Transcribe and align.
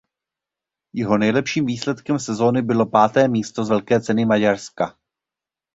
Jeho 0.93 1.17
nejlepším 1.17 1.65
výsledkem 1.65 2.19
sezony 2.19 2.61
bylo 2.61 2.85
páté 2.85 3.27
místo 3.27 3.65
z 3.65 3.69
Velké 3.69 4.01
Ceny 4.01 4.25
Maďarska. 4.25 4.97